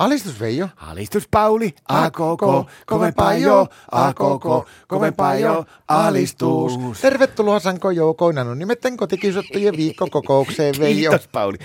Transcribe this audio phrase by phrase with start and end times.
[0.00, 0.68] Alistus Veijo.
[0.76, 7.00] Alistus Pauli, a koko, kovempaa jo, a koko, kovempaa jo, alistus.
[7.00, 11.10] Tervetuloa Sanko Joukoina, no nimetten kotikiusattujen viikkokokoukseen Veijo.
[11.10, 11.58] Kiitos Pauli.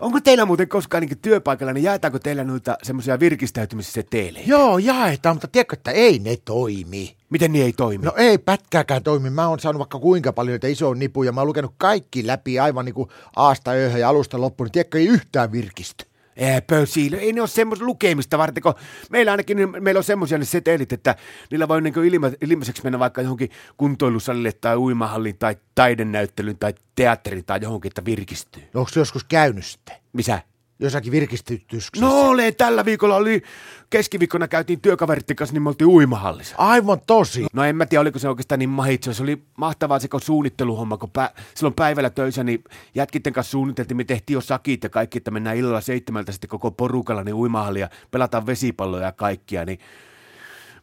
[0.00, 4.50] Onko teillä muuten koskaan niin työpaikalla, niin jaetaanko teillä noita semmoisia virkistäytymisseteleitä?
[4.50, 7.16] Joo, jaetaan, mutta tiedätkö, että ei ne toimi.
[7.30, 8.04] Miten niin ei toimi?
[8.04, 9.30] No ei pätkääkään toimi.
[9.30, 11.32] Mä oon saanut vaikka kuinka paljon niitä isoja nipuja.
[11.32, 14.70] Mä oon lukenut kaikki läpi aivan niin kuin aasta ööhön ja alusta loppuun.
[14.70, 16.13] Tiedätkö, ei yhtään virkistä.
[16.36, 18.74] Eipä siinä, ei ne ole semmoista lukemista varten, kun
[19.10, 21.16] meillä ainakin meillä on semmoisia ne setelit, että
[21.50, 27.44] niillä voi niin ilma, ilmaiseksi mennä vaikka johonkin kuntoilusalille tai uimahalliin tai taidennäyttelyyn tai teatteriin
[27.44, 28.62] tai johonkin, että virkistyy.
[28.74, 29.96] No onko joskus käynyt sitten?
[30.12, 30.42] Missä?
[30.78, 32.00] Jossakin virkistytyksessä?
[32.00, 33.42] No ole, tällä viikolla oli,
[33.90, 36.54] keskiviikkona käytiin työkaveritten kanssa, niin me oltiin uimahallissa.
[36.58, 37.46] Aivan tosi.
[37.52, 39.14] No en mä tiedä, oliko se oikeastaan niin mahitse.
[39.14, 44.04] Se oli mahtavaa se suunnitteluhomma, kun pä, silloin päivällä töissä, niin jätkitten kanssa suunniteltiin, me
[44.04, 47.88] tehtiin jo sakit ja kaikki, että mennään illalla seitsemältä sitten koko porukalla niin uimahalli ja
[48.10, 49.78] pelataan vesipalloja ja kaikkia, niin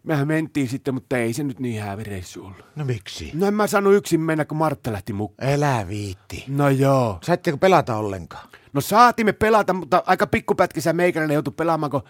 [0.04, 2.66] Mehän mentiin sitten, mutta ei se nyt niin häävireissu ollut.
[2.76, 3.32] No miksi?
[3.34, 5.50] No en mä saanut yksin mennä, kun Martta lähti mukaan.
[5.50, 6.46] Elä viitti.
[6.48, 7.20] No joo.
[7.24, 8.48] Saitteko pelata ollenkaan?
[8.74, 12.02] No saatimme pelata, mutta aika pikkupätkissä meikäläinen joutui pelaamaan, kun,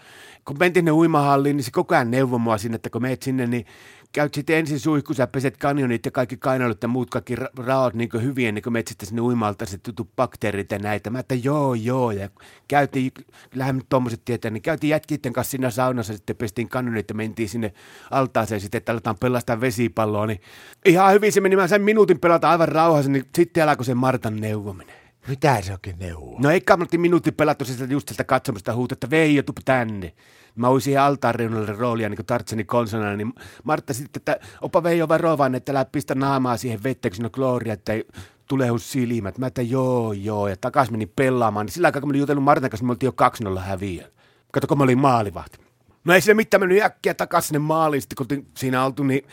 [0.44, 3.46] kun mentiin sinne uimahalliin, niin se koko ajan neuvoi mua sinne, että kun meet sinne,
[3.46, 3.66] niin
[4.12, 8.10] käyt sitten ensin suihkussa, peset kanjonit ja kaikki kainalot ja muut kaikki ra- raot niin
[8.22, 11.10] hyviä, ennen kuin menet sitten sinne uimalta, se tutu bakteerit ja näitä.
[11.10, 12.28] Mä että joo, joo, ja
[12.68, 13.12] käytiin,
[13.50, 17.72] kyllähän nyt tietää, niin käytiin jätkitten kanssa siinä saunassa, sitten pestiin kanjonit ja mentiin sinne
[18.10, 20.40] altaaseen sitten, että aletaan pelastaa vesipalloa, niin
[20.84, 24.36] ihan hyvin se meni, mä sain minuutin pelata aivan rauhassa, niin sitten alkoi se Martan
[24.36, 25.01] neuvominen.
[25.28, 26.38] Mitä se oikein neuvoo?
[26.40, 30.12] No eikä me minuutti pelattu sitä just sitä katsomista huuta, että Veijo, tuu tänne.
[30.54, 33.32] Mä oon siihen altaan reunalle roolia niin Tartseni konsonana, niin
[33.64, 37.32] Martta sitten, että opa Veijo varovan, että älä pistä naamaa siihen vetteen, kun siinä on
[37.32, 38.04] klooria, että ei
[38.48, 39.38] tule silmät.
[39.38, 41.66] Mä että joo, joo, ja takas meni pelaamaan.
[41.66, 43.12] Niin sillä aikaa, kun mä olin jutellut Martan kanssa, me oltiin
[43.44, 44.08] jo 2-0 häviä.
[44.52, 45.58] Kato, kun mä olin maalivahti.
[46.04, 49.26] No ei sille mitään mennyt äkkiä takaisin sinne maaliin, sitten kun siinä oltu, niin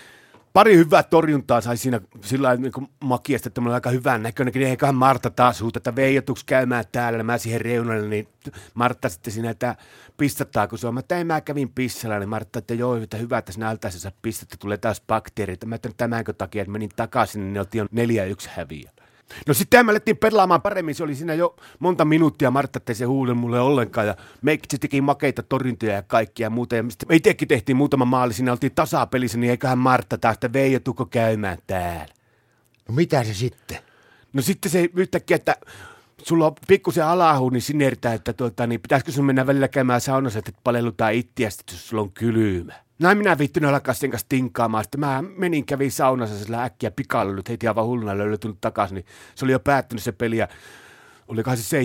[0.59, 2.71] pari hyvää torjuntaa sai siinä sillä niin
[3.03, 4.53] makiasta, että oli aika hyvän näköinen.
[4.53, 7.23] Niin eiköhän Marta taas huuta, että veijotuks käymään täällä.
[7.23, 8.27] Mä siihen reunalle, niin
[8.73, 9.75] Martta sitten siinä, että
[10.17, 10.93] pistattaa, kun se on.
[10.93, 14.55] Mä että mä kävin pissalla, niin Martta, että joo, että hyvä, että sinä altaisessa pistettä
[14.59, 15.65] tulee taas bakteerit.
[15.65, 18.92] Mä että tämänkö takia, että menin takaisin, niin ne oltiin neljä yksi häviä.
[19.48, 23.06] No sitten me alettiin pelaamaan paremmin, se oli siinä jo monta minuuttia, Martta ei se
[23.06, 26.76] huulen mulle ollenkaan ja meikki teki makeita torjuntoja ja kaikkia ja muuta.
[26.76, 31.06] Ja me itsekin tehtiin muutama maali, siinä oltiin tasapelissä, niin eiköhän Martta taas Veijo tuko
[31.06, 32.14] käymään täällä.
[32.88, 33.78] No mitä se sitten?
[34.34, 35.56] No sitten se yhtäkkiä, että
[36.23, 40.40] sulla on pikkusen alahu, niin sinertää, että tuota, niin pitäisikö sun mennä välillä käymään saunassa,
[40.40, 42.73] että palellutaan ittiä, jos sulla on kylmä.
[42.99, 44.83] Näin minä viittynyt alkaa sen kanssa tinkaamaan.
[44.83, 48.95] Sitten mä menin, kävin saunassa sillä äkkiä pikalla, heti aivan hulluna löytynyt takaisin.
[48.95, 49.05] Niin
[49.36, 50.48] se oli jo päättynyt se peli ja
[51.27, 51.82] olikohan se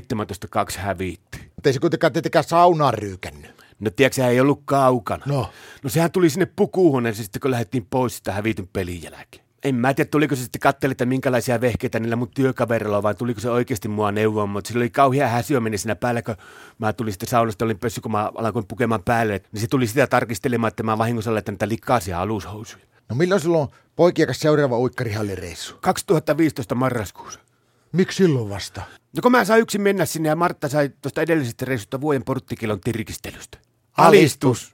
[0.76, 1.38] 17-2 häviitti.
[1.54, 3.64] Mutta ei se kuitenkaan tietenkään saunaa ryykännyt.
[3.80, 5.22] No tiedätkö, se ei ollut kaukana.
[5.26, 5.50] No.
[5.82, 9.94] No sehän tuli sinne pukuuhuoneeseen sitten, kun lähdettiin pois sitä hävityn pelin jälkeen en mä
[9.94, 13.50] tiedä, tuliko se sitten katteli, että minkälaisia vehkeitä niillä mun työkaverilla on, vai tuliko se
[13.50, 16.36] oikeasti mua neuvoa, mutta sillä oli kauhea häsiöminen siinä päällä, kun
[16.78, 20.06] mä tulin sitten saunasta, olin pössy, kun mä alkoin pukemaan päälle, niin se tuli sitä
[20.06, 22.84] tarkistelemaan, että mä vahingossa laittanut niitä likaisia alushousuja.
[23.08, 25.78] No milloin sulla on poikia seuraava uikkarihallireissu?
[25.81, 27.41] 2015 marraskuussa.
[27.92, 28.82] Miksi silloin vasta?
[29.16, 32.81] No kun mä sain yksin mennä sinne ja Martta sai tuosta edellisestä reissusta vuoden porttikilon
[32.81, 33.58] tirkistelystä.
[33.96, 34.73] Alistus!